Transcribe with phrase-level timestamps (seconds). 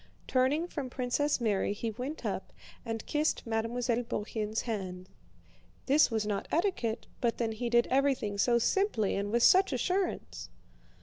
[0.27, 2.51] Turning from Princess Mary he went up
[2.83, 5.09] and kissed Mademoiselle Bourienne's hand.
[5.85, 10.49] (This was not etiquette, but then he did everything so simply and with such assurance!)